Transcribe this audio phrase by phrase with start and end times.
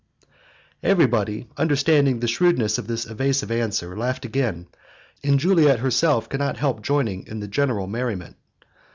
[0.81, 4.65] Everybody, understanding the shrewdness of this evasive answer, laughed again,
[5.23, 8.35] and Juliette herself could not help joining in the general merriment.